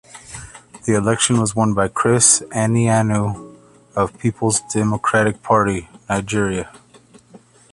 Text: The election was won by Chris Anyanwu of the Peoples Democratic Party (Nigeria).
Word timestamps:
The 0.85 0.95
election 0.95 1.39
was 1.39 1.55
won 1.55 1.75
by 1.75 1.87
Chris 1.87 2.39
Anyanwu 2.49 3.55
of 3.95 4.11
the 4.11 4.17
Peoples 4.17 4.59
Democratic 4.73 5.43
Party 5.43 5.89
(Nigeria). 6.09 6.73